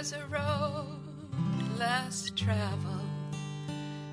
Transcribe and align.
There's 0.00 0.14
a 0.14 0.26
road 0.28 0.96
less 1.78 2.30
traveled. 2.34 3.02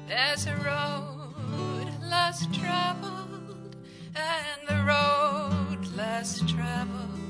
There's 0.05 0.45
a 0.45 0.55
road 0.57 1.87
less 2.01 2.45
traveled, 2.47 3.73
and 4.13 4.67
the 4.67 4.83
road 4.83 5.87
less 5.95 6.41
traveled 6.41 7.21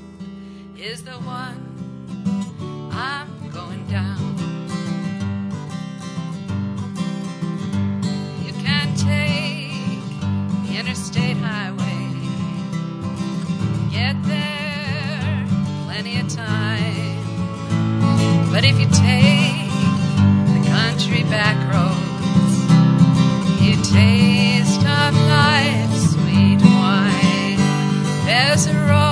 is 0.76 1.04
the 1.04 1.20
one 1.20 2.90
I'm 2.92 3.48
going 3.50 3.86
down. 3.86 4.34
You 8.44 8.52
can 8.54 8.92
take 8.96 10.18
the 10.66 10.78
interstate 10.80 11.36
highway, 11.36 12.10
get 13.92 14.20
there 14.24 15.46
plenty 15.84 16.18
of 16.18 16.28
time. 16.28 16.87
But 18.50 18.64
if 18.64 18.80
you 18.80 18.86
take 18.86 19.70
the 20.54 20.62
country 20.68 21.22
back 21.24 21.56
roads, 21.72 22.56
you 23.62 23.76
taste 23.84 24.80
of 24.80 25.14
life's 25.14 26.12
sweet 26.12 26.60
wine. 26.62 27.58
There's 28.26 28.66
a 28.66 28.74
road 28.74 29.07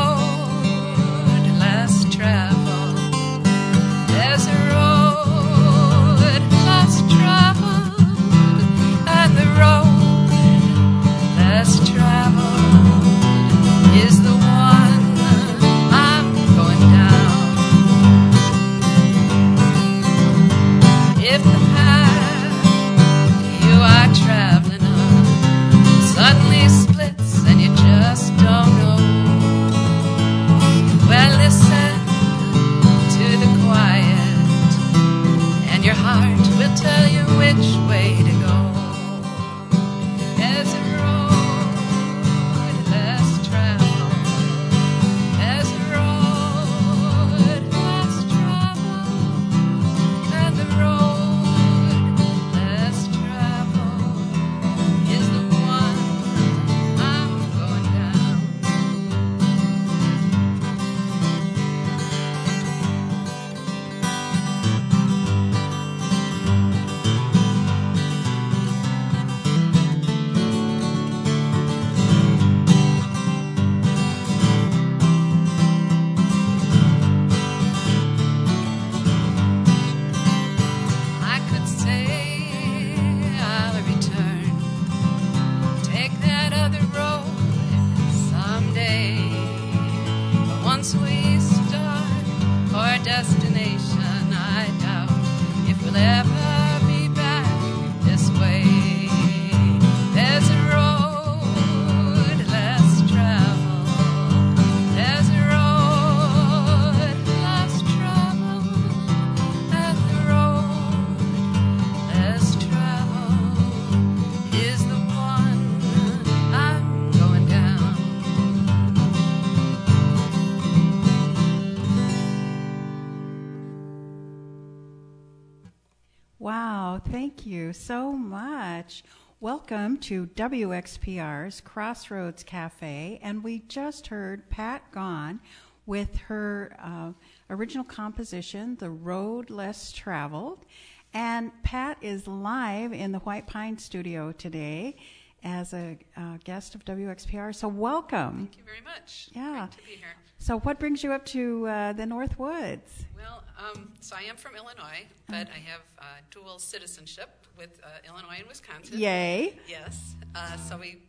so 127.76 128.12
much. 128.12 129.04
Welcome 129.38 129.98
to 129.98 130.26
WXPR's 130.28 131.60
Crossroads 131.60 132.42
Cafe, 132.42 133.20
and 133.22 133.44
we 133.44 133.59
just 133.69 134.06
heard 134.06 134.48
Pat 134.48 134.91
Gaughan 134.92 135.41
with 135.84 136.16
her 136.16 136.75
uh, 136.82 137.12
original 137.50 137.84
composition, 137.84 138.76
The 138.76 138.88
Road 138.88 139.50
Less 139.50 139.92
Traveled. 139.92 140.65
And 141.12 141.53
Pat 141.62 141.98
is 142.00 142.26
live 142.26 142.94
in 142.94 143.12
the 143.12 143.19
White 143.19 143.47
Pine 143.47 143.76
studio 143.76 144.32
today 144.32 144.97
as 145.44 145.75
a 145.75 145.98
uh, 146.16 146.38
guest 146.44 146.75
of 146.75 146.84
WXPR, 146.86 147.54
so 147.54 147.69
welcome. 147.69 148.38
Thank 148.38 148.56
you 148.56 148.65
very 148.65 148.81
much. 148.81 149.28
Yeah. 149.32 149.69
Great 149.69 149.70
to 149.72 149.78
be 149.78 149.97
here. 149.97 150.16
So, 150.38 150.59
what 150.60 150.81
brings 150.81 151.04
you 151.04 151.12
up 151.12 151.25
to 151.26 151.66
uh, 151.66 151.92
the 151.92 152.06
North 152.06 152.38
Woods? 152.38 153.04
Well, 153.16 153.44
um, 153.59 153.93
so 154.00 154.17
I 154.17 154.22
am 154.22 154.37
from 154.37 154.55
Illinois, 154.55 155.06
but 155.28 155.49
I 155.49 155.59
have 155.59 155.81
uh, 155.99 156.05
dual 156.31 156.59
citizenship 156.59 157.47
with 157.56 157.81
uh, 157.83 157.89
Illinois 158.06 158.37
and 158.39 158.49
Wisconsin. 158.49 158.99
Yay! 158.99 159.59
Yes. 159.69 160.15
Uh, 160.34 160.56
so 160.56 160.77
we 160.77 161.03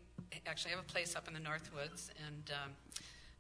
actually 0.46 0.72
have 0.72 0.80
a 0.80 0.84
place 0.84 1.16
up 1.16 1.28
in 1.28 1.34
the 1.34 1.40
North 1.40 1.70
Woods, 1.76 2.10
and 2.26 2.52
um, 2.64 2.72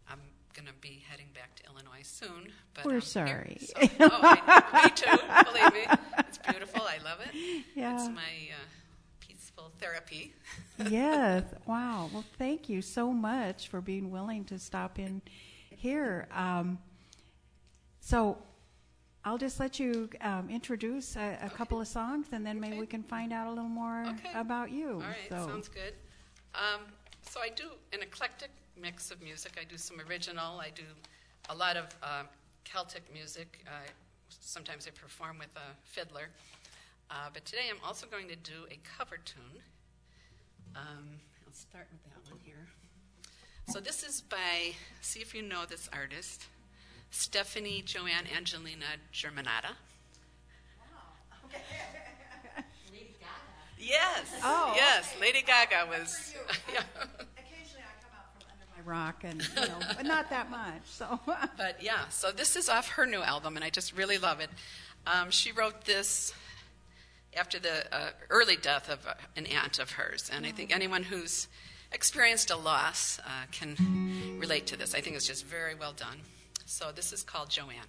I'm 0.09 0.19
going 0.53 0.67
to 0.67 0.73
be 0.81 1.03
heading 1.09 1.27
back 1.33 1.55
to 1.55 1.63
Illinois 1.65 2.01
soon. 2.03 2.51
But 2.73 2.85
We're 2.85 2.95
I'm 2.95 3.01
sorry. 3.01 3.57
Here. 3.59 3.89
So, 3.97 4.09
oh, 4.11 4.19
I, 4.21 4.81
me 4.83 4.89
too. 4.89 5.51
Believe 5.51 5.73
me, 5.73 5.97
it's 6.19 6.39
beautiful. 6.39 6.81
I 6.81 7.01
love 7.03 7.19
it. 7.21 7.63
Yeah. 7.75 7.95
It's 7.95 8.09
my 8.09 8.21
uh, 8.21 8.65
peaceful 9.19 9.71
therapy. 9.79 10.33
yes. 10.89 11.43
Wow. 11.65 12.09
Well, 12.13 12.25
thank 12.37 12.67
you 12.67 12.81
so 12.81 13.11
much 13.13 13.69
for 13.69 13.79
being 13.79 14.11
willing 14.11 14.43
to 14.45 14.59
stop 14.59 14.99
in 14.99 15.21
here. 15.69 16.27
Um, 16.33 16.79
so 18.01 18.37
I'll 19.27 19.37
just 19.37 19.59
let 19.59 19.77
you 19.77 20.09
um, 20.21 20.49
introduce 20.49 21.17
a, 21.17 21.37
a 21.41 21.49
couple 21.49 21.81
of 21.81 21.87
songs, 21.89 22.27
and 22.31 22.45
then 22.45 22.61
maybe 22.61 22.75
Okay. 22.75 22.79
we 22.79 22.87
can 22.87 23.03
find 23.03 23.33
out 23.33 23.47
a 23.47 23.49
little 23.49 23.65
more 23.65 24.05
Okay. 24.07 24.31
about 24.33 24.71
you. 24.71 24.91
All 24.91 24.99
right, 25.01 25.27
so, 25.27 25.45
sounds 25.45 25.67
good. 25.67 25.93
Um, 26.55 26.83
so 27.23 27.41
I 27.41 27.49
do 27.49 27.65
an 27.91 28.01
eclectic 28.01 28.51
mix 28.79 29.11
of 29.11 29.21
music. 29.21 29.57
I 29.59 29.65
do 29.65 29.77
some 29.77 29.99
original. 29.99 30.61
I 30.61 30.69
do 30.73 30.85
a 31.49 31.55
lot 31.55 31.75
of 31.75 31.87
uh, 32.01 32.23
Celtic 32.63 33.03
music. 33.13 33.65
Uh, 33.67 33.71
sometimes 34.29 34.87
I 34.87 34.91
perform 34.91 35.39
with 35.39 35.53
a 35.57 35.75
fiddler. 35.83 36.29
Uh, 37.11 37.27
but 37.33 37.43
today 37.43 37.67
I'm 37.69 37.83
also 37.85 38.07
going 38.07 38.29
to 38.29 38.37
do 38.37 38.65
a 38.71 38.79
cover 38.97 39.17
tune. 39.25 39.61
Um, 40.73 41.19
I'll 41.45 41.53
start 41.53 41.87
with 41.91 42.01
that 42.05 42.31
one 42.31 42.39
here. 42.45 42.65
So 43.67 43.81
this 43.81 44.03
is 44.03 44.21
by, 44.21 44.71
see 45.01 45.19
if 45.19 45.35
you 45.35 45.41
know 45.41 45.65
this 45.65 45.89
artist, 45.91 46.45
Stefani 47.11 47.81
Joanne 47.81 48.25
Angelina 48.35 48.85
Germanotta. 49.13 49.73
Wow. 50.79 51.45
Okay. 51.45 51.61
Lady 52.91 53.15
Gaga. 53.19 53.79
Yes. 53.79 54.27
Oh, 54.43 54.73
yes. 54.75 55.13
Lady 55.19 55.41
Gaga 55.41 55.87
was. 55.89 56.33
yeah. 56.73 56.81
Occasionally, 57.37 57.83
I 57.83 58.01
come 58.01 58.11
out 58.15 58.33
from 58.33 58.51
under 58.51 58.65
my 58.75 58.83
rock, 58.89 59.23
and 59.23 59.41
you 59.41 59.67
know, 59.67 59.79
but 59.95 60.05
not 60.05 60.29
that 60.29 60.49
much. 60.49 60.81
So, 60.85 61.19
But 61.57 61.81
yeah, 61.81 62.07
so 62.09 62.31
this 62.31 62.55
is 62.55 62.69
off 62.69 62.89
her 62.89 63.05
new 63.05 63.21
album, 63.21 63.55
and 63.55 63.63
I 63.63 63.69
just 63.69 63.95
really 63.95 64.17
love 64.17 64.39
it. 64.39 64.49
Um, 65.05 65.31
she 65.31 65.51
wrote 65.51 65.85
this 65.85 66.33
after 67.35 67.59
the 67.59 67.93
uh, 67.95 68.09
early 68.29 68.55
death 68.57 68.89
of 68.89 69.05
uh, 69.07 69.13
an 69.35 69.45
aunt 69.45 69.79
of 69.79 69.91
hers, 69.91 70.29
and 70.33 70.45
I 70.45 70.51
think 70.51 70.73
anyone 70.73 71.03
who's 71.03 71.47
experienced 71.91 72.51
a 72.51 72.57
loss 72.57 73.19
uh, 73.25 73.45
can 73.51 74.37
relate 74.39 74.67
to 74.67 74.75
this. 74.77 74.93
I 74.93 75.01
think 75.01 75.15
it's 75.15 75.27
just 75.27 75.45
very 75.45 75.73
well 75.75 75.93
done. 75.93 76.17
So 76.69 76.91
this 76.93 77.13
is 77.13 77.23
called 77.23 77.49
Joanne. 77.49 77.87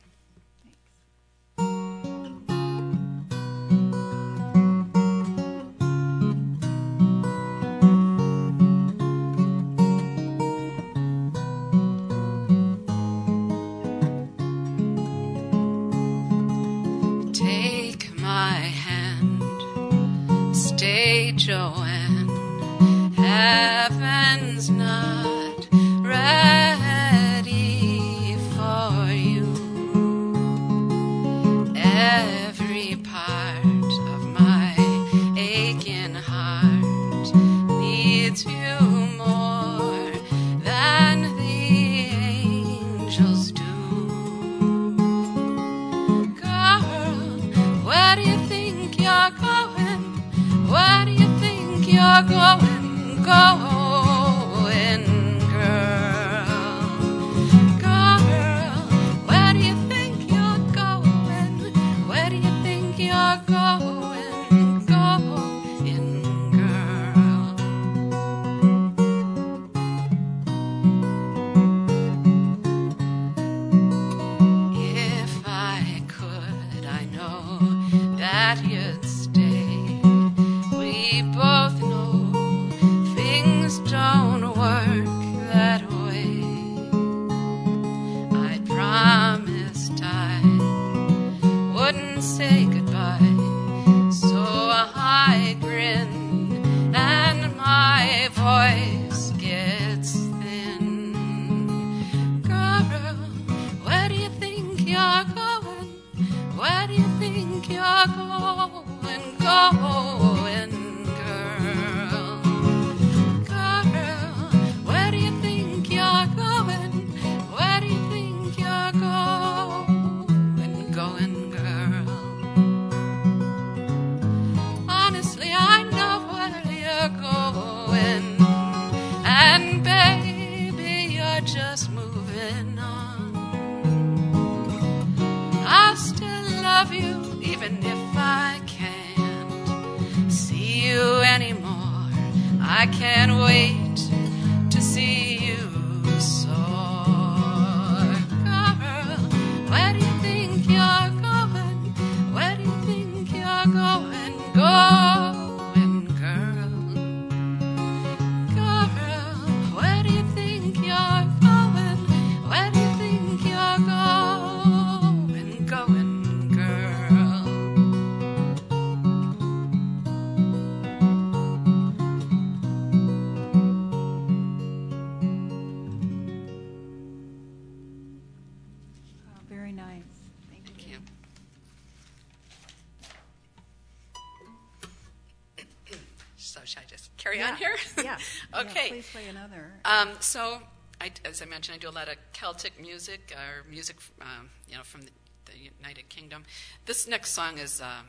Should 186.79 186.87
I 186.87 186.91
just 186.91 187.17
carry 187.17 187.43
on 187.43 187.57
here? 187.57 187.77
Yeah. 188.03 188.19
okay. 188.55 188.85
Yeah, 188.85 188.89
please 188.89 189.11
play 189.11 189.29
another. 189.29 189.73
Um, 189.85 190.11
so, 190.21 190.63
I, 191.01 191.11
as 191.25 191.43
I 191.43 191.45
mentioned, 191.45 191.77
I 191.77 191.79
do 191.79 191.89
a 191.89 191.91
lot 191.91 192.09
of 192.09 192.17
Celtic 192.33 192.81
music, 192.81 193.35
or 193.35 193.69
music, 193.69 193.97
um, 194.21 194.51
you 194.69 194.77
know, 194.77 194.83
from 194.83 195.03
the, 195.03 195.11
the 195.47 195.59
United 195.59 196.09
Kingdom. 196.09 196.45
This 196.87 197.07
next 197.09 197.33
song 197.33 197.59
is 197.59 197.81
uh, 197.81 198.03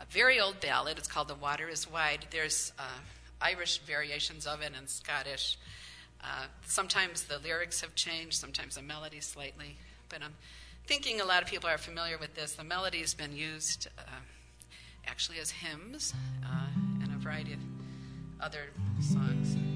a 0.00 0.04
very 0.10 0.40
old 0.40 0.60
ballad. 0.60 0.98
It's 0.98 1.08
called 1.08 1.28
"The 1.28 1.34
Water 1.34 1.68
Is 1.68 1.90
Wide." 1.90 2.26
There's 2.30 2.72
uh, 2.78 2.82
Irish 3.40 3.78
variations 3.78 4.46
of 4.46 4.62
it 4.62 4.72
and 4.76 4.88
Scottish. 4.88 5.58
Uh, 6.22 6.46
sometimes 6.66 7.24
the 7.24 7.38
lyrics 7.38 7.80
have 7.80 7.94
changed, 7.94 8.34
sometimes 8.34 8.74
the 8.74 8.82
melody 8.82 9.20
slightly, 9.20 9.76
but 10.08 10.22
I'm 10.22 10.34
thinking 10.86 11.20
a 11.20 11.24
lot 11.24 11.42
of 11.42 11.48
people 11.48 11.68
are 11.68 11.78
familiar 11.78 12.18
with 12.18 12.34
this. 12.34 12.54
The 12.54 12.64
melody 12.64 13.00
has 13.00 13.14
been 13.14 13.36
used 13.36 13.88
uh, 13.98 14.02
actually 15.06 15.38
as 15.38 15.50
hymns 15.50 16.14
uh, 16.44 16.66
and 17.02 17.14
a 17.14 17.18
variety 17.18 17.52
of 17.52 17.75
other 18.40 18.70
songs. 19.00 19.75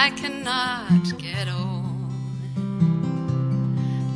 I 0.00 0.10
cannot 0.10 1.18
get 1.18 1.48
on. 1.48 2.08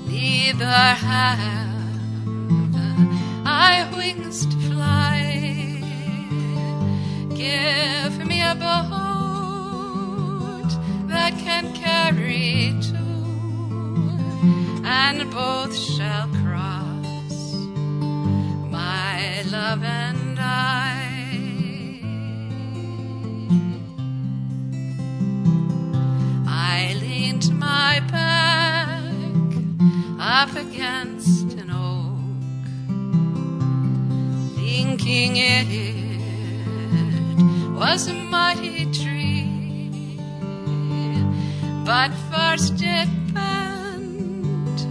Neither 0.06 0.64
have 0.64 1.98
I 3.44 3.90
wings 3.96 4.46
to 4.46 4.56
fly. 4.68 5.18
Give 7.34 8.14
me 8.24 8.38
a 8.42 8.54
boat 8.54 9.00
that 11.08 11.32
can 11.46 11.74
carry 11.74 12.76
two, 12.80 13.26
and 14.84 15.28
both 15.32 15.74
shall 15.76 16.28
my 27.50 28.00
back 28.10 29.02
up 30.20 30.54
against 30.54 31.54
an 31.54 31.70
oak, 31.70 32.18
thinking 34.54 35.36
it 35.36 35.66
was 37.74 38.06
a 38.08 38.14
mighty 38.14 38.84
tree, 38.92 40.18
but 41.84 42.12
first 42.30 42.74
it 42.80 43.08
bent 43.34 44.86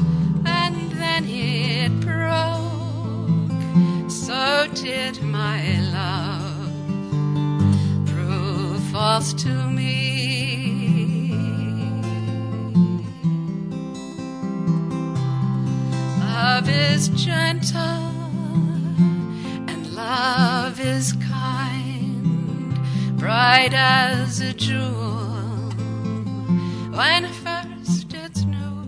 and 0.46 0.92
then 0.92 1.26
it 1.28 1.92
broke. 2.02 3.52
So 4.10 4.68
did 4.74 5.22
my 5.24 5.80
love 5.94 6.74
prove 8.08 8.82
false 8.92 9.34
to 9.44 9.70
me. 9.70 10.71
Love 16.44 16.70
is 16.70 17.10
gentle 17.10 17.78
and 19.70 19.94
love 19.94 20.80
is 20.80 21.14
kind, 21.30 22.80
bright 23.16 23.76
as 23.76 24.40
a 24.42 24.52
jewel 24.52 25.70
when 26.98 27.28
first 27.28 28.16
it's 28.16 28.44
new. 28.44 28.88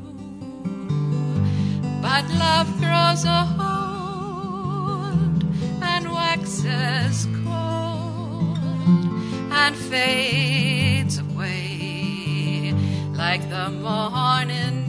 But 2.02 2.28
love 2.46 2.76
grows 2.80 3.24
old 3.24 3.54
and 5.84 6.12
waxes 6.12 7.28
cold 7.46 8.58
and 9.52 9.76
fades 9.76 11.20
away 11.20 12.74
like 13.14 13.48
the 13.52 13.70
morning 13.70 14.83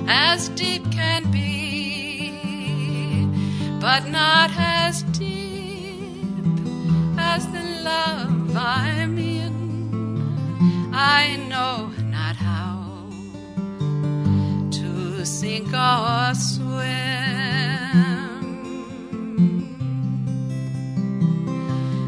as 0.07 0.49
deep 0.49 0.91
can 0.91 1.31
be, 1.31 2.31
but 3.79 4.07
not 4.07 4.51
as 4.57 5.03
deep 5.03 5.29
as 7.17 7.47
the 7.47 7.63
love 7.83 8.55
I'm 8.55 9.17
in. 9.17 9.53
I 10.93 11.37
know 11.47 11.91
not 12.03 12.35
how 12.35 13.07
to 14.71 15.25
sink 15.25 15.73
or 15.73 16.33
swim. 16.35 16.79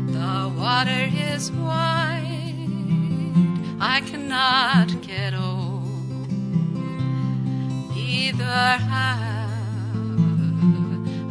The 0.07 0.51
water 0.57 1.09
is 1.31 1.51
wide, 1.53 2.29
I 3.79 4.01
cannot 4.01 5.01
have 8.51 9.49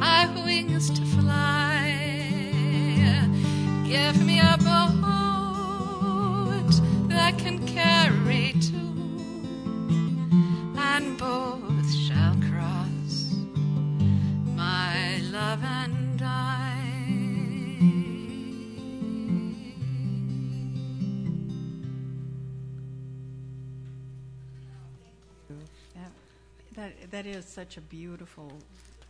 I 0.00 0.28
wings 0.44 0.90
to 0.90 1.02
fly. 1.02 1.86
Give 3.86 4.24
me 4.24 4.40
a 4.40 4.56
that, 26.72 27.10
that 27.10 27.26
is 27.26 27.44
such 27.44 27.76
a 27.76 27.80
beautiful, 27.80 28.52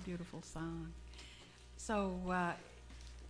beautiful 0.05 0.43
song. 0.43 0.93
So, 1.77 2.15
uh, 2.31 2.53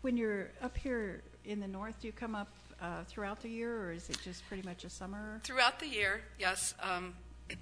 when 0.02 0.16
you're 0.16 0.48
up 0.62 0.76
here 0.76 1.22
in 1.44 1.60
the 1.60 1.68
north, 1.68 2.00
do 2.00 2.06
you 2.06 2.12
come 2.12 2.34
up 2.34 2.48
uh, 2.80 3.04
throughout 3.06 3.40
the 3.42 3.48
year, 3.48 3.82
or 3.82 3.92
is 3.92 4.08
it 4.08 4.18
just 4.24 4.46
pretty 4.48 4.66
much 4.66 4.84
a 4.84 4.90
summer? 4.90 5.40
Throughout 5.44 5.78
the 5.78 5.86
year, 5.86 6.22
yes. 6.38 6.74
Um, 6.82 7.14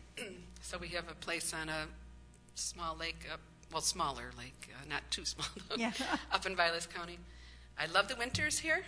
so 0.60 0.78
we 0.78 0.88
have 0.88 1.08
a 1.10 1.14
place 1.14 1.52
on 1.52 1.68
a 1.68 1.86
small 2.54 2.96
lake, 2.96 3.26
up, 3.32 3.40
well, 3.72 3.82
smaller 3.82 4.30
lake, 4.38 4.70
uh, 4.74 4.88
not 4.88 5.02
too 5.10 5.24
small, 5.24 5.46
Yeah. 5.76 5.92
up 6.32 6.46
in 6.46 6.54
Vilas 6.56 6.86
County. 6.86 7.18
I 7.78 7.86
love 7.86 8.08
the 8.08 8.16
winters 8.16 8.58
here. 8.58 8.82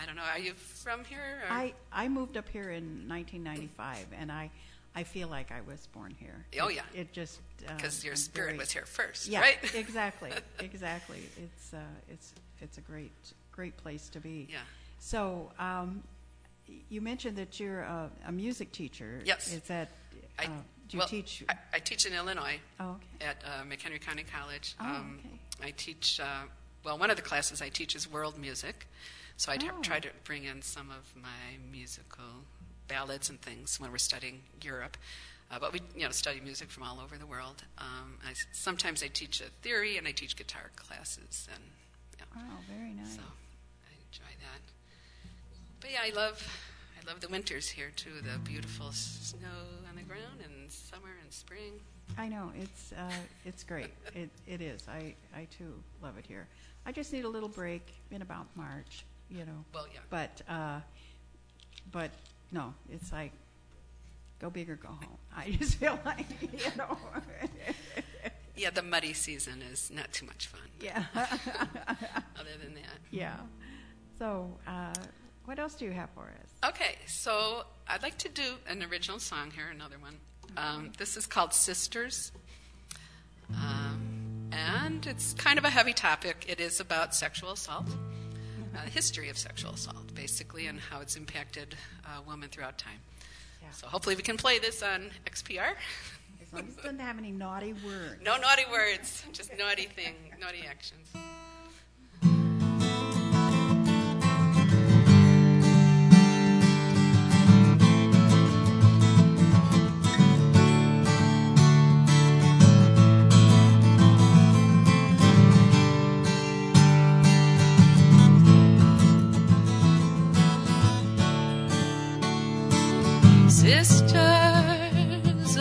I 0.00 0.06
don't 0.06 0.16
know, 0.16 0.22
are 0.22 0.38
you 0.38 0.52
from 0.54 1.04
here? 1.04 1.42
Or? 1.48 1.52
I, 1.52 1.74
I 1.92 2.08
moved 2.08 2.36
up 2.36 2.48
here 2.48 2.70
in 2.70 3.08
1995, 3.08 4.06
and 4.18 4.30
I, 4.30 4.50
I 4.94 5.04
feel 5.04 5.28
like 5.28 5.52
I 5.52 5.60
was 5.60 5.86
born 5.92 6.14
here. 6.18 6.44
Oh, 6.60 6.68
yeah. 6.68 6.82
It 6.94 7.12
just 7.12 7.38
uh, 7.68 7.74
Because 7.76 8.04
your 8.04 8.16
spirit 8.16 8.46
very- 8.48 8.58
was 8.58 8.70
here 8.72 8.84
first, 8.84 9.28
Yeah, 9.28 9.40
right? 9.40 9.74
exactly, 9.74 10.30
exactly. 10.58 11.22
It's 11.36 11.72
uh, 11.74 11.78
it's 12.08 12.32
it's 12.60 12.78
a 12.78 12.80
great 12.80 13.12
great 13.52 13.76
place 13.76 14.08
to 14.10 14.20
be. 14.20 14.48
Yeah. 14.50 14.58
So, 14.98 15.50
um, 15.58 16.02
you 16.88 17.00
mentioned 17.00 17.36
that 17.36 17.58
you're 17.60 17.80
a, 17.80 18.10
a 18.26 18.32
music 18.32 18.72
teacher. 18.72 19.20
Yes. 19.24 19.52
Is 19.52 19.62
that 19.62 19.88
uh, 20.38 20.42
I, 20.42 20.46
do 20.46 20.52
you 20.90 20.98
well, 20.98 21.08
teach? 21.08 21.44
I, 21.48 21.54
I 21.74 21.78
teach 21.78 22.04
in 22.06 22.12
Illinois 22.12 22.58
oh, 22.80 22.90
okay. 23.20 23.24
at 23.30 23.36
uh, 23.44 23.62
McHenry 23.64 24.00
County 24.00 24.24
College. 24.24 24.74
Oh, 24.80 24.84
Um, 24.84 25.20
okay. 25.24 25.68
I 25.68 25.70
teach, 25.76 26.20
uh, 26.20 26.42
well, 26.84 26.98
one 26.98 27.10
of 27.10 27.16
the 27.16 27.22
classes 27.22 27.62
I 27.62 27.68
teach 27.68 27.94
is 27.94 28.10
world 28.10 28.38
music. 28.38 28.86
So 29.36 29.50
I 29.52 29.56
Oh. 29.62 29.80
try 29.82 30.00
to 30.00 30.08
bring 30.24 30.44
in 30.44 30.62
some 30.62 30.90
of 30.90 31.14
my 31.16 31.58
musical 31.72 32.44
ballads 32.94 33.30
and 33.30 33.40
things 33.40 33.78
when 33.80 33.90
we're 33.90 33.98
studying 33.98 34.40
Europe. 34.62 34.96
Uh, 35.50 35.58
but 35.58 35.72
we, 35.72 35.80
you 35.96 36.04
know, 36.04 36.10
study 36.10 36.40
music 36.40 36.70
from 36.70 36.82
all 36.82 37.00
over 37.00 37.16
the 37.16 37.26
world. 37.26 37.62
Um, 37.78 38.18
I 38.24 38.32
sometimes 38.52 39.02
I 39.02 39.08
teach 39.08 39.40
a 39.40 39.44
theory 39.62 39.96
and 39.96 40.06
I 40.06 40.12
teach 40.12 40.36
guitar 40.36 40.70
classes, 40.76 41.48
and 41.52 41.62
yeah, 42.18 42.24
Wow, 42.36 42.58
very 42.68 42.92
nice. 42.92 43.14
so 43.16 43.22
I 43.22 43.92
enjoy 44.06 44.32
that. 44.46 44.60
But 45.80 45.90
yeah, 45.92 46.00
I 46.04 46.10
love, 46.14 46.46
I 47.00 47.10
love 47.10 47.20
the 47.20 47.28
winters 47.28 47.68
here 47.68 47.90
too. 47.96 48.20
The 48.22 48.38
beautiful 48.38 48.92
snow 48.92 49.48
on 49.88 49.96
the 49.96 50.02
ground, 50.02 50.38
and 50.44 50.70
summer 50.70 51.10
and 51.22 51.32
spring. 51.32 51.72
I 52.18 52.28
know 52.28 52.52
it's 52.60 52.92
uh, 52.92 53.10
it's 53.44 53.64
great. 53.64 53.90
it 54.14 54.30
it 54.46 54.60
is. 54.60 54.86
I 54.88 55.14
I 55.34 55.46
too 55.58 55.72
love 56.02 56.16
it 56.16 56.26
here. 56.28 56.46
I 56.86 56.92
just 56.92 57.12
need 57.12 57.24
a 57.24 57.28
little 57.28 57.48
break 57.48 57.86
in 58.12 58.22
about 58.22 58.46
March, 58.54 59.04
you 59.30 59.44
know. 59.44 59.64
Well, 59.74 59.86
yeah. 59.92 60.00
But 60.10 60.42
uh, 60.48 60.80
but 61.90 62.10
no, 62.52 62.74
it's 62.90 63.12
like 63.12 63.32
go 64.40 64.50
big 64.50 64.70
or 64.70 64.76
go 64.76 64.88
home. 64.88 65.18
I 65.36 65.50
just 65.50 65.76
feel 65.76 65.98
like 66.04 66.26
you 66.42 66.70
know. 66.76 66.96
Yeah, 68.56 68.70
the 68.70 68.82
muddy 68.82 69.14
season 69.14 69.62
is 69.62 69.90
not 69.90 70.12
too 70.12 70.26
much 70.26 70.48
fun. 70.48 70.60
yeah, 70.80 71.04
Other 71.14 72.56
than 72.62 72.74
that. 72.74 72.98
yeah. 73.10 73.36
So 74.18 74.58
uh, 74.66 74.92
what 75.46 75.58
else 75.58 75.74
do 75.74 75.86
you 75.86 75.92
have 75.92 76.10
for 76.10 76.24
us? 76.24 76.68
Okay, 76.74 76.96
so 77.06 77.64
I'd 77.88 78.02
like 78.02 78.18
to 78.18 78.28
do 78.28 78.42
an 78.68 78.82
original 78.82 79.18
song 79.18 79.50
here, 79.50 79.68
another 79.72 79.96
one. 79.98 80.16
Um, 80.58 80.92
this 80.98 81.16
is 81.16 81.26
called 81.26 81.54
Sisters. 81.54 82.32
Um, 83.54 84.50
and 84.52 85.06
it's 85.06 85.32
kind 85.34 85.58
of 85.58 85.64
a 85.64 85.70
heavy 85.70 85.94
topic. 85.94 86.44
It 86.48 86.60
is 86.60 86.80
about 86.80 87.14
sexual 87.14 87.52
assault, 87.52 87.86
uh, 88.74 88.78
history 88.90 89.28
of 89.28 89.38
sexual 89.38 89.72
assault, 89.72 90.14
basically, 90.14 90.66
and 90.66 90.78
how 90.78 91.00
it's 91.00 91.16
impacted 91.16 91.76
uh, 92.04 92.20
women 92.26 92.48
throughout 92.48 92.78
time. 92.78 93.00
Yeah. 93.62 93.70
So 93.72 93.86
hopefully 93.86 94.16
we 94.16 94.22
can 94.22 94.36
play 94.36 94.58
this 94.58 94.82
on 94.82 95.10
XPR. 95.26 95.72
As 96.42 96.52
long 96.52 96.68
as 96.68 96.74
it 96.76 96.82
doesn't 96.82 96.98
have 96.98 97.18
any 97.18 97.30
naughty 97.30 97.72
words. 97.72 98.22
No 98.24 98.36
naughty 98.36 98.64
words, 98.70 99.24
just 99.32 99.50
naughty 99.58 99.86
thing, 99.86 100.14
naughty 100.40 100.64
actions. 100.68 101.08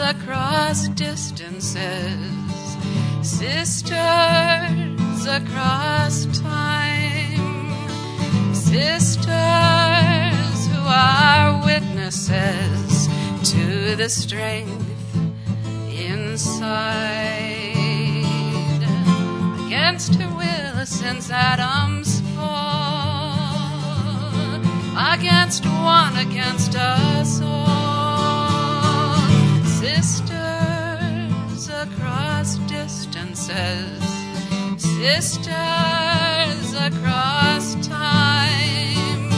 Across 0.09 0.87
distances, 0.89 1.77
sisters 3.21 3.91
across 5.27 6.25
time, 6.39 7.75
sisters 8.55 9.27
who 10.71 10.81
are 10.87 11.63
witnesses 11.63 13.07
to 13.51 13.95
the 13.97 14.09
strength 14.09 14.83
inside. 15.91 16.79
Against 19.67 20.15
her 20.15 20.29
will, 20.35 20.85
since 20.87 21.29
Adam's 21.29 22.21
fall, 22.31 23.59
against 25.13 25.65
one, 25.65 26.17
against 26.17 26.75
us 26.75 27.41
all, 27.43 27.78
sisters 30.01 31.67
across 31.67 32.55
distances, 32.69 34.01
sisters 34.77 35.53
across 36.73 37.75
time, 37.85 39.29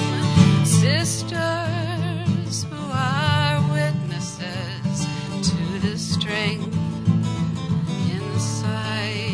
sisters 0.63 2.63
who 2.65 2.91
are 2.93 3.59
witnesses 3.73 5.07
to 5.49 5.79
the 5.79 5.97
strength 5.97 6.77
inside, 8.11 9.31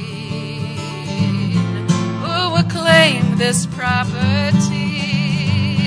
who 2.23 2.51
will 2.51 2.69
claim 2.69 3.35
this 3.35 3.65
property 3.65 4.15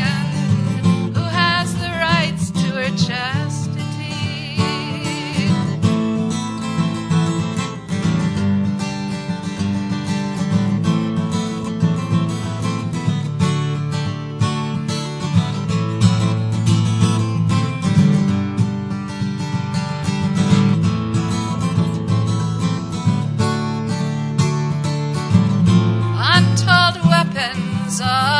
and 0.03 1.17
who 1.17 1.23
has 1.23 1.75
the 1.77 1.89
rights 1.89 2.51
to 2.51 2.67
her 2.77 2.91
chastity. 2.91 3.40
Of 27.99 28.40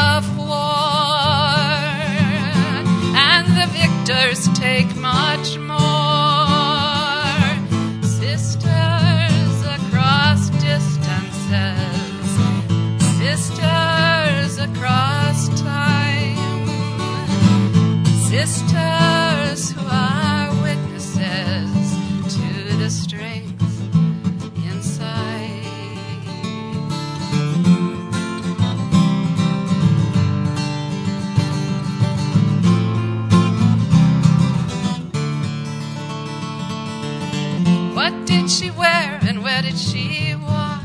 where 39.61 39.71
did 39.71 39.79
she 39.79 40.35
walk? 40.37 40.81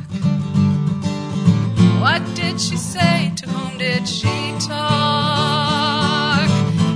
What 2.01 2.21
did 2.35 2.59
she 2.59 2.75
say? 2.75 3.31
To 3.37 3.49
whom 3.49 3.77
did 3.77 4.05
she 4.05 4.53
talk? 4.59 6.49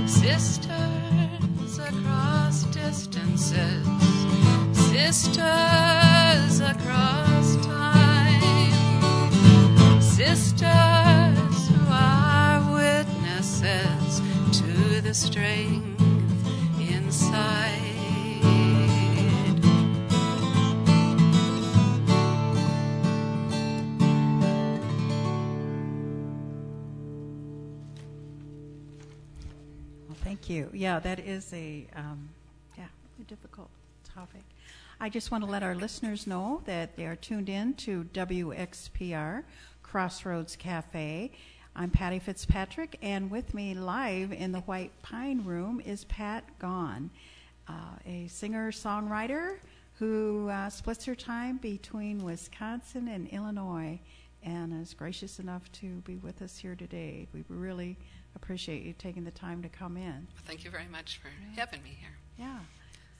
Sisters 0.06 1.78
across 1.78 2.64
distances, 2.64 3.86
sisters 4.90 6.60
across 6.60 7.56
time, 7.64 8.72
sisters 10.02 11.68
who 11.68 11.80
are 11.88 12.60
witnesses 12.74 14.20
to 14.52 15.00
the 15.00 15.14
strength 15.14 16.02
inside. 16.78 17.69
You. 30.50 30.68
Yeah, 30.72 30.98
that 30.98 31.20
is 31.20 31.52
a 31.52 31.86
um, 31.94 32.28
yeah 32.76 32.88
a 33.20 33.22
difficult 33.22 33.70
topic. 34.02 34.42
I 34.98 35.08
just 35.08 35.30
want 35.30 35.44
to 35.44 35.50
let 35.50 35.62
our 35.62 35.76
listeners 35.76 36.26
know 36.26 36.60
that 36.64 36.96
they 36.96 37.06
are 37.06 37.14
tuned 37.14 37.48
in 37.48 37.74
to 37.74 38.02
WXPR 38.12 39.44
Crossroads 39.84 40.56
Cafe. 40.56 41.30
I'm 41.76 41.88
Patty 41.90 42.18
Fitzpatrick, 42.18 42.98
and 43.00 43.30
with 43.30 43.54
me 43.54 43.74
live 43.74 44.32
in 44.32 44.50
the 44.50 44.58
White 44.62 44.90
Pine 45.02 45.44
Room 45.44 45.80
is 45.86 46.02
Pat 46.06 46.42
Gaughan, 46.58 47.10
uh, 47.68 47.94
a 48.04 48.26
singer 48.26 48.72
songwriter 48.72 49.58
who 50.00 50.48
uh, 50.48 50.68
splits 50.68 51.04
her 51.04 51.14
time 51.14 51.58
between 51.58 52.24
Wisconsin 52.24 53.06
and 53.06 53.28
Illinois 53.28 54.00
and 54.42 54.82
is 54.82 54.94
gracious 54.94 55.38
enough 55.38 55.70
to 55.70 56.00
be 56.00 56.16
with 56.16 56.42
us 56.42 56.58
here 56.58 56.74
today. 56.74 57.28
We 57.32 57.44
really 57.48 57.96
appreciate 58.36 58.82
you 58.82 58.92
taking 58.92 59.24
the 59.24 59.30
time 59.30 59.62
to 59.62 59.68
come 59.68 59.96
in. 59.96 60.26
Thank 60.46 60.64
you 60.64 60.70
very 60.70 60.88
much 60.90 61.18
for 61.18 61.28
having 61.56 61.82
me 61.82 61.90
here. 61.98 62.16
Yeah. 62.38 62.58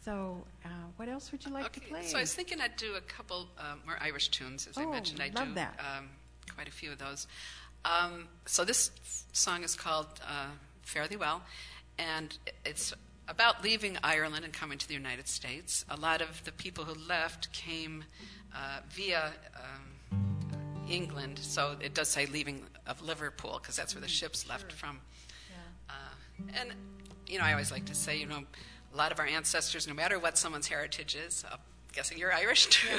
So, 0.05 0.45
uh, 0.65 0.69
what 0.97 1.09
else 1.09 1.31
would 1.31 1.45
you 1.45 1.53
like 1.53 1.73
to 1.73 1.81
play? 1.81 2.03
So 2.07 2.17
I 2.17 2.23
was 2.23 2.33
thinking 2.33 2.61
I'd 2.61 2.77
do 2.77 2.95
a 2.95 3.01
couple 3.03 3.49
um, 3.59 3.81
more 3.85 3.99
Irish 4.01 4.29
tunes, 4.29 4.67
as 4.67 4.79
I 4.79 4.85
Oh, 4.85 4.91
mentioned. 4.91 5.21
I 5.21 5.29
do. 5.29 5.43
Um, 5.43 6.09
quite 6.55 6.69
a 6.69 6.73
few 6.73 6.91
of 6.91 6.99
those. 6.99 7.27
Um, 7.85 8.29
so 8.47 8.65
this 8.65 8.91
song 9.33 9.63
is 9.63 9.75
called 9.75 10.07
uh, 10.27 10.47
"Fare 10.83 11.07
Thee 11.07 11.17
Well," 11.17 11.43
and 11.99 12.37
it's 12.65 12.95
about 13.29 13.63
leaving 13.63 13.99
Ireland 14.03 14.45
and 14.45 14.53
coming 14.55 14.79
to 14.79 14.89
the 14.89 14.95
United 14.95 15.29
States. 15.29 15.85
A 15.91 15.97
lot 15.97 16.21
of 16.23 16.45
the 16.45 16.53
people 16.53 16.85
who 16.85 16.95
left 17.07 17.53
came 17.53 18.05
uh, 18.55 18.81
via. 18.89 19.33
Um, 19.55 19.83
England, 20.91 21.39
so 21.39 21.77
it 21.81 21.95
does 21.95 22.09
say 22.09 22.27
leaving 22.27 22.63
of 22.87 23.01
Liverpool 23.03 23.59
because 23.61 23.77
that's 23.77 23.95
where 23.95 24.03
the 24.03 24.09
ships 24.09 24.49
left 24.49 24.73
from. 24.73 25.01
Uh, 25.89 25.93
and, 26.59 26.71
you 27.27 27.39
know, 27.39 27.45
I 27.45 27.53
always 27.53 27.71
like 27.71 27.85
to 27.87 27.95
say, 27.95 28.19
you 28.19 28.27
know, 28.27 28.43
a 28.93 28.97
lot 28.97 29.13
of 29.13 29.19
our 29.19 29.27
ancestors, 29.27 29.87
no 29.87 29.95
matter 29.95 30.19
what 30.19 30.37
someone's 30.39 30.67
heritage 30.69 31.15
is, 31.17 31.45
I'm 31.51 31.59
guessing 31.93 32.19
you're 32.19 32.33
Irish 32.33 32.67
too. 32.67 32.97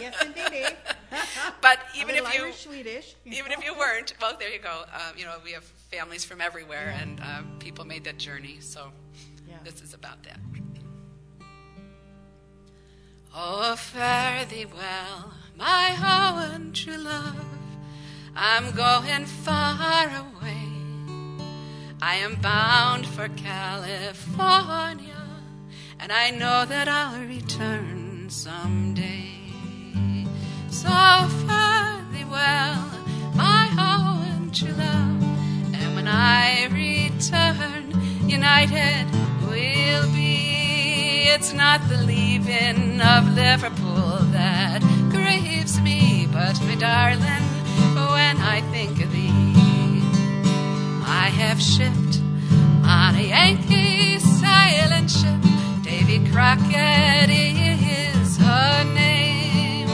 yes, 0.00 0.14
indeed. 0.24 0.76
but 1.60 1.78
even 1.98 2.14
if 2.14 2.32
you, 2.34 2.42
Irish, 2.44 2.60
Swedish. 2.64 3.14
even 3.26 3.52
if 3.52 3.64
you 3.64 3.74
weren't, 3.76 4.14
well, 4.20 4.34
there 4.38 4.50
you 4.52 4.58
go. 4.60 4.82
Uh, 4.92 5.12
you 5.16 5.24
know, 5.24 5.34
we 5.44 5.52
have 5.52 5.64
families 5.64 6.24
from 6.24 6.40
everywhere, 6.40 6.94
and 7.00 7.20
uh, 7.20 7.42
people 7.58 7.84
made 7.84 8.04
that 8.04 8.18
journey. 8.18 8.56
So 8.60 8.90
Yeah. 9.48 9.56
this 9.64 9.82
is 9.82 9.94
about 9.94 10.22
that. 10.24 10.38
Oh, 13.34 13.76
fare 13.76 14.44
thee 14.44 14.66
well, 14.66 15.32
my 15.56 15.96
own 16.54 16.72
true 16.72 16.96
love. 16.96 17.36
I'm 18.34 18.72
going 18.72 19.26
far 19.26 20.06
away. 20.06 20.68
I 22.00 22.16
am 22.16 22.34
bound 22.36 23.06
for 23.06 23.28
California, 23.28 25.14
and 26.00 26.10
I 26.10 26.30
know 26.30 26.64
that 26.64 26.88
I'll 26.88 27.20
return 27.26 28.28
someday. 28.28 29.30
So 30.68 30.88
fare 30.88 32.04
thee 32.12 32.24
well, 32.24 32.90
my 33.34 33.68
own 33.78 34.50
true 34.50 34.72
love, 34.72 35.22
and 35.74 35.94
when 35.94 36.08
I 36.08 36.66
return, 36.72 37.92
united 38.28 39.06
we'll 39.46 40.12
be. 40.12 41.28
It's 41.34 41.52
not 41.52 41.80
the 41.88 41.98
leaving 41.98 43.00
of 43.00 43.34
Liverpool 43.34 44.18
that 44.32 44.82
grieves 45.62 45.80
me, 45.80 46.26
but 46.32 46.60
my 46.62 46.74
darling, 46.74 47.46
when 47.94 48.36
I 48.38 48.62
think 48.72 49.00
of 49.00 49.12
thee. 49.12 50.02
I 51.04 51.30
have 51.30 51.60
shipped 51.62 52.20
on 52.84 53.14
a 53.14 53.28
Yankee 53.28 54.18
sailing 54.18 55.06
ship. 55.06 55.40
Davy 55.84 56.18
Crockett 56.32 57.30
is 57.30 58.38
her 58.38 58.84
name, 58.92 59.88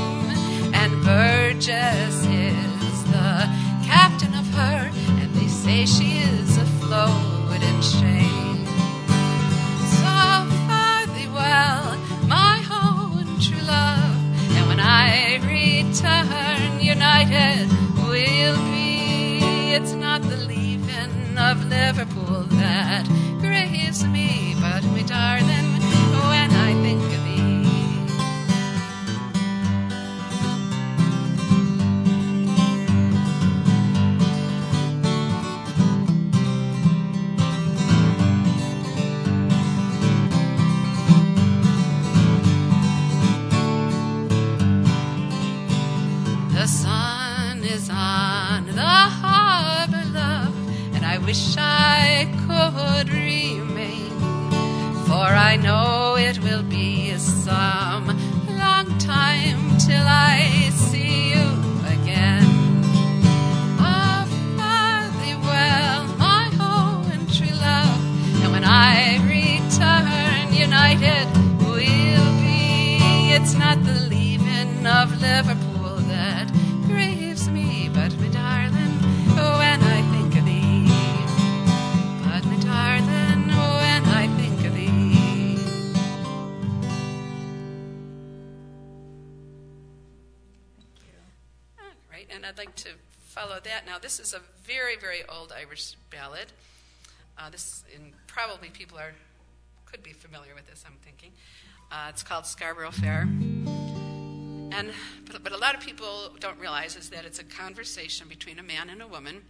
and 0.73 1.05
Burgess 1.05 2.25
is 2.25 3.05
the 3.13 3.47
captain 3.85 4.35
of 4.35 4.47
her, 4.55 4.91
and 5.21 5.35
they 5.35 5.49
say 5.49 5.85
she 5.85 6.21
is 6.21 6.57
afloat 6.57 7.63
in 7.63 7.83
shame. 7.83 8.38
Return, 15.99 16.81
united 16.81 17.69
we'll 17.97 18.57
be. 18.71 19.73
It's 19.75 19.93
not 19.93 20.23
the 20.23 20.37
leaving 20.37 21.37
of 21.37 21.65
Liverpool 21.67 22.43
that 22.61 23.05
follow 93.39 93.61
that. 93.63 93.87
Now, 93.87 93.99
this 93.99 94.19
is 94.19 94.35
a 94.35 94.41
very, 94.65 94.97
very 94.97 95.21
old 95.29 95.53
Irish 95.57 95.95
ballad. 96.11 96.47
Uh, 97.39 97.49
this, 97.51 97.85
in, 97.95 98.13
probably 98.27 98.69
people 98.69 98.99
are 98.99 99.13
could 99.87 100.03
be 100.03 100.13
familiar 100.13 100.55
with 100.55 100.67
this. 100.69 100.85
I'm 100.87 100.97
thinking. 101.05 101.31
Uh, 101.91 102.07
it's 102.09 102.23
called 102.23 102.47
Scarborough 102.47 102.91
Fair, 102.91 103.21
and 103.23 104.91
but, 105.31 105.43
but 105.43 105.53
a 105.53 105.57
lot 105.57 105.75
of 105.75 105.81
people 105.81 106.33
don't 106.41 106.59
realize 106.59 106.97
is 106.97 107.11
that 107.11 107.25
it's 107.25 107.39
a 107.39 107.45
conversation 107.45 108.29
between 108.29 108.59
a 108.59 108.63
man 108.63 108.91
and 108.91 109.01
a 109.01 109.07
woman, 109.07 109.43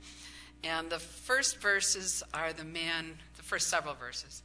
and 0.62 0.90
the 0.90 0.98
first 0.98 1.61
verses 1.61 2.22
are 2.35 2.53
the 2.53 2.64
man. 2.64 3.18
The 3.37 3.42
first 3.42 3.68
several 3.68 3.94
verses. 3.94 4.42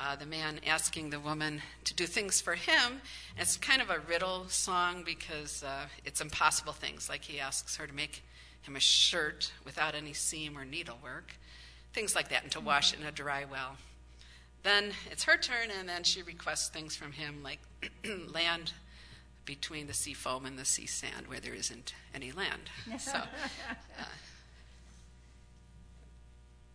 Uh, 0.00 0.16
the 0.16 0.26
man 0.26 0.60
asking 0.66 1.10
the 1.10 1.20
woman 1.20 1.60
to 1.84 1.94
do 1.94 2.06
things 2.06 2.40
for 2.40 2.54
him. 2.54 3.02
It's 3.36 3.56
kind 3.58 3.82
of 3.82 3.90
a 3.90 4.00
riddle 4.00 4.48
song 4.48 5.02
because 5.04 5.62
uh, 5.62 5.86
it's 6.06 6.20
impossible 6.22 6.72
things, 6.72 7.08
like 7.08 7.22
he 7.22 7.38
asks 7.38 7.76
her 7.76 7.86
to 7.86 7.94
make 7.94 8.22
him 8.62 8.76
a 8.76 8.80
shirt 8.80 9.52
without 9.64 9.94
any 9.94 10.12
seam 10.12 10.56
or 10.56 10.64
needlework, 10.64 11.34
things 11.92 12.14
like 12.14 12.28
that, 12.28 12.42
and 12.42 12.52
to 12.52 12.60
wash 12.60 12.92
it 12.92 13.00
in 13.00 13.06
a 13.06 13.12
dry 13.12 13.44
well. 13.50 13.76
Then 14.62 14.92
it's 15.10 15.24
her 15.24 15.36
turn, 15.38 15.70
and 15.78 15.88
then 15.88 16.04
she 16.04 16.22
requests 16.22 16.68
things 16.68 16.94
from 16.94 17.12
him, 17.12 17.42
like 17.42 17.60
land 18.32 18.72
between 19.46 19.86
the 19.86 19.94
sea 19.94 20.12
foam 20.12 20.44
and 20.44 20.58
the 20.58 20.64
sea 20.64 20.86
sand, 20.86 21.26
where 21.26 21.40
there 21.40 21.54
isn't 21.54 21.94
any 22.14 22.30
land. 22.32 22.70
So, 22.98 23.12
uh, 23.18 24.04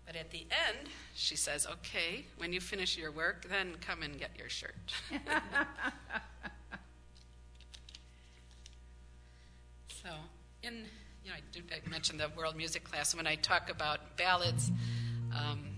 but 0.05 0.15
at 0.15 0.31
the 0.31 0.47
end, 0.67 0.89
she 1.13 1.35
says, 1.35 1.67
"Okay, 1.67 2.25
when 2.37 2.51
you 2.51 2.59
finish 2.59 2.97
your 2.97 3.11
work, 3.11 3.45
then 3.47 3.75
come 3.81 4.01
and 4.01 4.19
get 4.19 4.31
your 4.37 4.49
shirt." 4.49 4.75
so, 9.87 10.09
in 10.63 10.85
you 11.25 11.31
know, 11.31 11.37
I, 11.57 11.89
mentioned 11.89 12.19
the 12.19 12.29
world 12.37 12.55
music 12.55 12.83
class, 12.83 13.13
and 13.13 13.19
when 13.19 13.27
I 13.27 13.35
talk 13.35 13.69
about 13.69 14.17
ballads. 14.17 14.71
Um, 15.33 15.69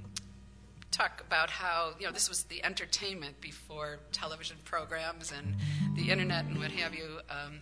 talk 0.89 1.21
about 1.25 1.49
how 1.49 1.91
you 1.99 2.05
know 2.05 2.11
this 2.11 2.27
was 2.29 2.43
the 2.43 2.63
entertainment 2.63 3.39
before 3.41 3.99
television 4.11 4.57
programs 4.65 5.31
and 5.31 5.55
the 5.95 6.09
internet 6.11 6.45
and 6.45 6.57
what 6.57 6.71
have 6.71 6.95
you. 6.95 7.19
Um, 7.29 7.59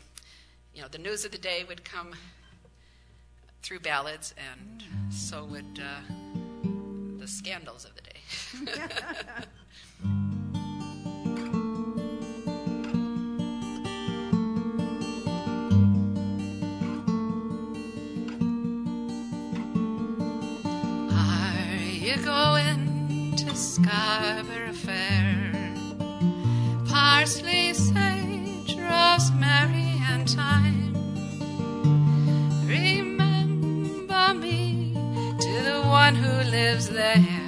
you 0.73 0.81
know, 0.81 0.87
the 0.87 0.97
news 0.97 1.25
of 1.25 1.31
the 1.31 1.37
day 1.37 1.63
would 1.67 1.83
come 1.83 2.13
through 3.61 3.79
ballads, 3.79 4.33
and 4.37 4.83
so 5.11 5.43
would 5.45 5.81
uh, 5.81 6.01
the 7.17 7.27
scandals 7.27 7.85
of 7.85 7.91
the 7.95 8.01
day. 8.01 9.41
You 22.15 22.23
going 22.23 23.35
to 23.35 23.53
Scarborough 23.53 24.71
Fair? 24.71 25.51
Parsley, 26.87 27.73
sage, 27.73 28.77
rosemary, 28.77 29.99
and 30.09 30.29
thyme. 30.29 30.93
Remember 32.65 34.33
me 34.33 34.93
to 35.41 35.63
the 35.63 35.81
one 35.87 36.15
who 36.15 36.49
lives 36.49 36.87
there. 36.87 37.44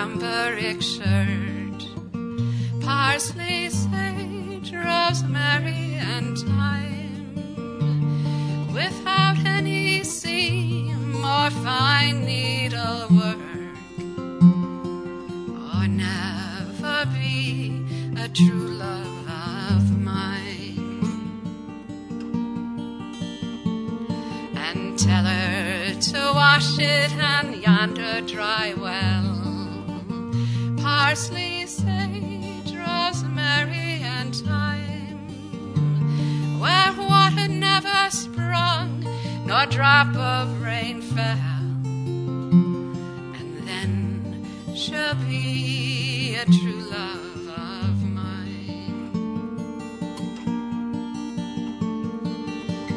A 0.00 0.02
cambric 0.02 0.80
shirt, 0.80 1.84
parsley, 2.80 3.68
sage, 3.68 4.72
rosemary, 4.72 5.94
and 6.14 6.38
thyme, 6.38 7.34
without 8.72 9.36
any 9.44 10.02
seam 10.02 11.22
or 11.22 11.50
fine 11.50 12.24
needlework, 12.24 13.38
or 15.74 15.86
never 15.86 17.04
be 17.12 17.84
a 18.16 18.28
true 18.28 18.68
love 18.84 19.28
of 19.28 19.98
mine. 19.98 20.78
And 24.56 24.98
tell 24.98 25.24
her 25.24 25.94
to 25.94 26.32
wash 26.34 26.78
it 26.78 27.12
in 27.12 27.60
yonder 27.60 28.22
dry 28.22 28.72
well. 28.78 29.19
Parsley, 31.10 31.66
sage, 31.66 32.72
rosemary, 32.72 34.00
and 34.16 34.32
thyme, 34.32 35.18
where 36.60 36.92
water 36.96 37.48
never 37.48 38.10
sprung, 38.10 39.04
nor 39.44 39.66
drop 39.66 40.14
of 40.14 40.62
rain 40.62 41.02
fell. 41.02 41.36
And 43.40 43.66
then 43.66 44.46
she'll 44.76 45.16
be 45.16 46.36
a 46.36 46.44
true 46.44 46.84
love 46.88 47.48
of 47.58 48.04
mine. 48.04 49.10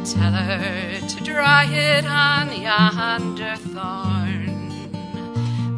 Tell 0.05 0.33
her 0.33 0.99
to 0.99 1.23
dry 1.23 1.65
it 1.65 2.05
on 2.05 2.61
yonder 2.61 3.55
thorn. 3.55 4.51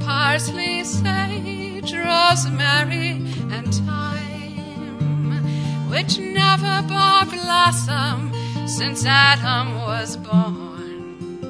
Parsley, 0.01 0.83
sage, 0.83 1.54
rosemary, 1.93 3.21
and 3.51 3.73
thyme, 3.85 5.43
which 5.89 6.17
never 6.17 6.81
bore 6.87 7.25
blossom 7.31 8.31
since 8.67 9.05
Adam 9.05 9.75
was 9.75 10.17
born. 10.17 11.41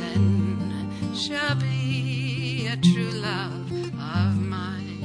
Then 0.00 1.14
shall 1.14 1.54
be 1.56 2.66
a 2.66 2.76
true 2.76 3.10
love 3.20 3.72
of 3.72 4.40
mine. 4.40 5.04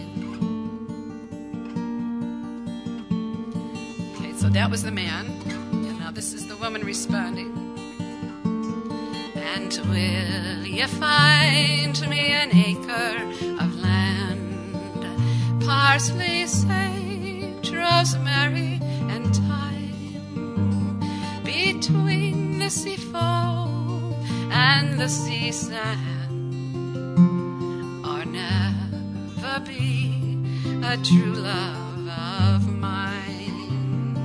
Okay, 4.16 4.34
so 4.38 4.50
that 4.50 4.70
was 4.72 4.84
the 4.84 4.92
man. 4.92 5.26
And 5.46 6.00
now 6.00 6.12
this 6.12 6.34
is 6.34 6.48
the 6.48 6.56
woman 6.58 6.86
responding. 6.86 7.56
And 9.36 9.74
will 9.90 10.66
you 10.66 10.88
find 10.88 12.00
me 12.10 12.32
an 12.32 12.56
acre 12.56 13.62
of? 13.62 13.79
Parsley, 15.70 16.48
sage, 16.48 17.72
rosemary, 17.72 18.80
and 19.14 19.36
thyme. 19.36 21.00
Between 21.44 22.58
the 22.58 22.72
sea 22.72 22.96
foam 22.96 24.16
and 24.52 25.00
the 25.00 25.08
sea 25.08 25.52
sand. 25.52 26.42
Or 28.04 28.26
never 28.26 29.60
be 29.64 30.40
a 30.82 30.98
true 30.98 31.34
love 31.34 32.08
of 32.08 32.68
mine. 32.68 34.18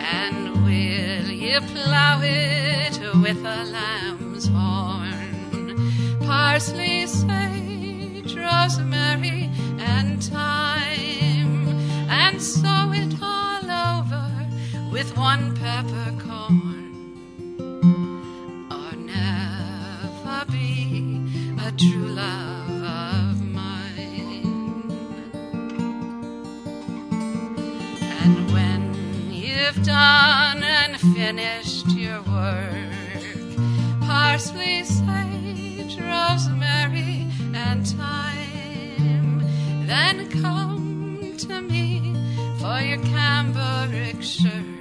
And 0.00 0.64
will 0.64 1.30
you 1.30 1.60
plow 1.60 2.20
it 2.22 2.98
with 3.20 3.44
a 3.44 3.64
lamb's 3.76 4.46
horn? 4.48 5.76
Parsley, 6.24 7.06
sage, 7.06 7.65
rosemary, 9.16 9.50
and 9.78 10.22
thyme, 10.22 11.68
and 12.08 12.40
sow 12.40 12.92
it 12.92 13.14
all 13.22 13.70
over 13.98 14.30
with 14.92 15.16
one 15.16 15.54
peppercorn 15.56 16.92
or 18.70 18.96
never 18.96 20.44
be 20.50 21.20
a 21.60 21.72
true 21.72 22.08
love 22.08 22.70
of 22.82 23.42
mine. 23.42 24.82
And 28.22 28.52
when 28.52 29.30
you've 29.32 29.82
done 29.84 30.62
and 30.62 30.98
finished 30.98 31.65
come 40.40 41.34
to 41.38 41.60
me 41.60 42.14
for 42.58 42.80
your 42.80 42.98
cambric 42.98 44.22
shirt, 44.22 44.75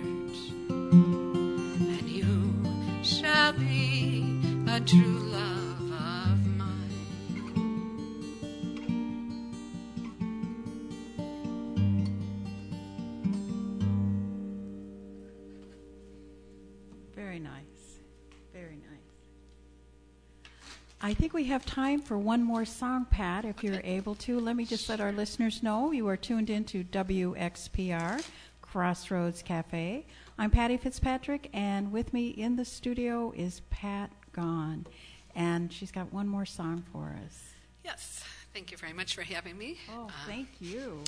I 21.05 21.13
think 21.13 21.35
we 21.35 21.43
have 21.43 21.63
time 21.67 22.01
for 22.01 22.17
one 22.17 22.41
more 22.41 22.65
song, 22.65 23.05
Pat, 23.11 23.45
if 23.45 23.63
you're 23.63 23.79
able 23.83 24.15
to. 24.15 24.39
Let 24.39 24.55
me 24.55 24.65
just 24.65 24.89
let 24.89 24.99
our 24.99 25.11
listeners 25.11 25.61
know 25.61 25.91
you 25.91 26.07
are 26.07 26.17
tuned 26.17 26.49
into 26.49 26.83
WXPR, 26.83 28.25
Crossroads 28.63 29.43
Cafe. 29.43 30.03
I'm 30.39 30.49
Patty 30.49 30.77
Fitzpatrick, 30.77 31.51
and 31.53 31.91
with 31.91 32.11
me 32.11 32.29
in 32.29 32.55
the 32.55 32.65
studio 32.65 33.31
is 33.35 33.61
Pat 33.69 34.09
Gaughan. 34.33 34.87
And 35.35 35.71
she's 35.71 35.91
got 35.91 36.11
one 36.11 36.27
more 36.27 36.47
song 36.47 36.83
for 36.91 37.15
us. 37.23 37.39
Yes, 37.83 38.23
thank 38.51 38.71
you 38.71 38.77
very 38.77 38.93
much 38.93 39.13
for 39.13 39.21
having 39.21 39.59
me. 39.59 39.77
Oh, 39.95 40.07
Uh, 40.07 40.11
thank 40.25 40.47
you. 40.59 41.03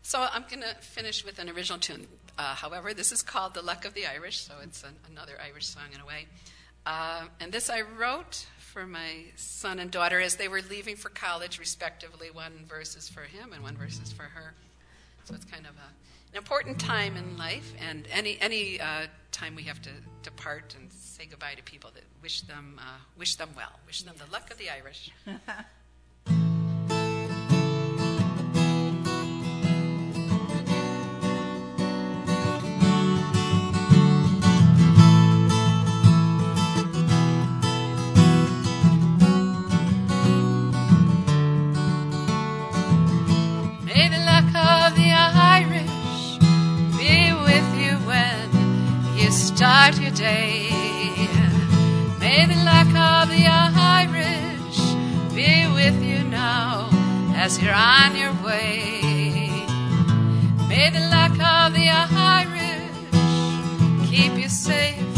So 0.00 0.26
I'm 0.32 0.46
going 0.48 0.62
to 0.62 0.74
finish 0.80 1.26
with 1.26 1.38
an 1.38 1.50
original 1.50 1.78
tune. 1.78 2.06
Uh, 2.38 2.54
however, 2.54 2.94
this 2.94 3.12
is 3.12 3.20
called 3.20 3.52
"The 3.52 3.60
Luck 3.60 3.84
of 3.84 3.92
the 3.92 4.06
Irish," 4.06 4.40
so 4.40 4.54
it's 4.62 4.82
an, 4.82 4.96
another 5.10 5.38
Irish 5.44 5.66
song 5.66 5.92
in 5.94 6.00
a 6.00 6.06
way. 6.06 6.26
Uh, 6.86 7.26
and 7.38 7.52
this 7.52 7.68
I 7.68 7.82
wrote 7.82 8.46
for 8.72 8.86
my 8.86 9.24
son 9.36 9.78
and 9.78 9.90
daughter 9.90 10.18
as 10.18 10.36
they 10.36 10.48
were 10.48 10.62
leaving 10.62 10.96
for 10.96 11.10
college, 11.10 11.58
respectively. 11.58 12.30
One 12.30 12.64
verse 12.66 12.96
is 12.96 13.08
for 13.08 13.20
him, 13.20 13.52
and 13.52 13.62
one 13.62 13.76
verse 13.76 14.00
is 14.02 14.10
for 14.10 14.22
her. 14.22 14.54
So 15.24 15.34
it's 15.34 15.44
kind 15.44 15.66
of 15.66 15.72
a, 15.72 16.32
an 16.32 16.38
important 16.38 16.78
time 16.78 17.16
in 17.16 17.36
life, 17.36 17.74
and 17.86 18.08
any 18.10 18.38
any 18.40 18.80
uh, 18.80 19.06
time 19.30 19.54
we 19.54 19.64
have 19.64 19.80
to 19.82 19.90
depart 20.22 20.74
and 20.78 20.90
say 20.90 21.26
goodbye 21.26 21.54
to 21.54 21.62
people 21.62 21.90
that 21.94 22.04
wish 22.22 22.40
them 22.42 22.80
uh, 22.80 22.98
wish 23.18 23.36
them 23.36 23.50
well, 23.54 23.78
wish 23.86 24.02
them 24.02 24.14
the 24.18 24.32
luck 24.32 24.50
of 24.50 24.56
the 24.56 24.70
Irish. 24.70 25.10
May 52.20 52.46
the 52.46 52.56
luck 52.64 52.88
of 52.88 53.30
the 53.30 53.46
Irish 53.46 54.78
be 55.34 55.66
with 55.72 56.02
you 56.02 56.22
now 56.24 56.90
as 57.34 57.60
you're 57.60 57.72
on 57.72 58.14
your 58.14 58.34
way. 58.44 59.48
May 60.68 60.90
the 60.90 61.08
luck 61.08 61.32
of 61.32 61.72
the 61.72 61.88
Irish 61.88 62.90
keep 64.10 64.34
you 64.38 64.48
safe 64.50 65.11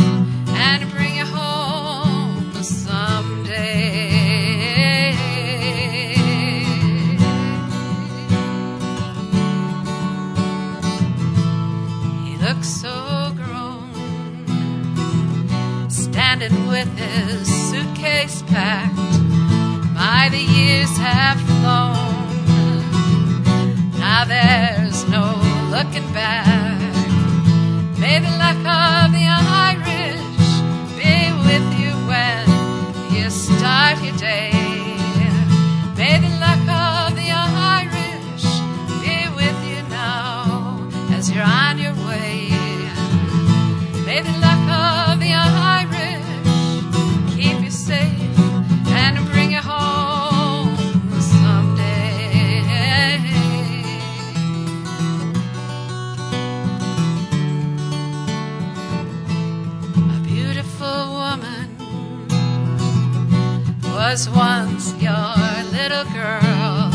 was 64.14 64.30
once 64.30 64.94
your 65.02 65.34
little 65.72 66.04
girl. 66.12 66.88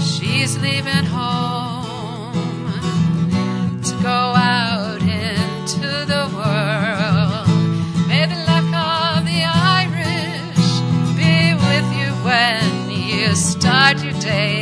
She's 0.00 0.56
leaving 0.56 1.04
home 1.04 2.32
to 3.82 3.94
go 4.02 4.08
out 4.08 5.02
into 5.02 6.06
the 6.12 6.24
world. 6.34 7.46
May 8.08 8.24
the 8.24 8.40
luck 8.50 8.70
of 8.72 9.26
the 9.26 9.44
Irish 9.44 10.72
be 11.14 11.52
with 11.66 11.88
you 11.98 12.10
when 12.24 12.90
you 12.90 13.34
start 13.34 14.02
your 14.02 14.18
day. 14.18 14.61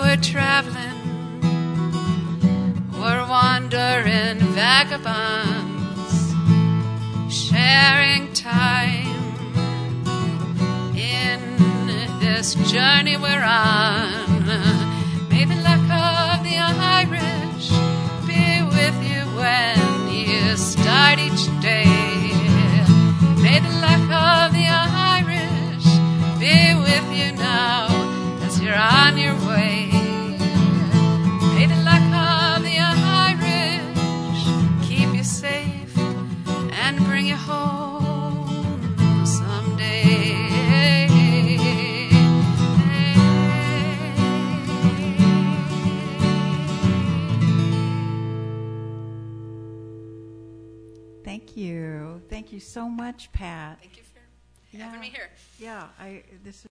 We're 0.00 0.16
traveling, 0.16 0.98
we're 2.92 3.26
wandering 3.28 4.38
vagabonds, 4.54 6.14
sharing 7.32 8.32
time 8.32 9.06
in 10.96 11.40
this 12.20 12.54
journey 12.70 13.16
we're 13.16 13.44
on. 13.44 14.46
May 15.28 15.44
the 15.44 15.56
luck 15.56 15.80
of 15.80 16.42
the 16.44 16.56
Irish 16.58 17.70
be 18.26 18.62
with 18.76 18.96
you 19.10 19.22
when 19.36 20.08
you 20.08 20.56
start 20.56 21.18
each 21.18 21.46
day. 21.60 21.84
May 23.42 23.60
the 23.60 23.74
luck 23.80 24.08
of 24.10 24.52
the 24.52 24.66
Irish 24.68 25.88
be 26.38 26.74
with 26.74 27.06
you 27.12 27.32
now 27.32 27.88
as 28.42 28.60
you're 28.60 28.74
on 28.74 29.18
your 29.18 29.34
way. 29.34 29.39
Thank 52.50 52.64
you 52.64 52.68
so 52.68 52.88
much, 52.88 53.30
Pat. 53.30 53.78
Thank 53.78 53.96
you 53.96 54.02
for 54.02 54.76
having 54.76 54.98
me 54.98 55.06
here. 55.06 55.30
Yeah, 55.60 55.86
I 56.00 56.24
this 56.42 56.64